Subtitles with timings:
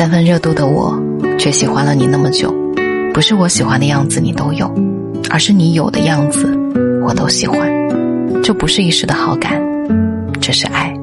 [0.00, 0.98] 三分热度的我
[1.38, 2.50] 却喜欢了你那么久
[3.12, 4.74] 不是我喜欢的样子你都有
[5.28, 6.50] 而是你有的样子
[7.04, 7.70] 我都喜欢。
[8.42, 9.60] 这不是一时的好感
[10.40, 10.99] 这是爱。